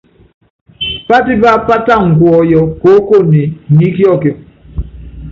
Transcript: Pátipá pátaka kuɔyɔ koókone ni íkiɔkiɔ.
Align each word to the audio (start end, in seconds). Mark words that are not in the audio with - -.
Pátipá 1.07 1.51
pátaka 1.67 1.95
kuɔyɔ 2.19 2.59
koókone 2.81 3.41
ni 3.75 3.83
íkiɔkiɔ. 3.89 4.33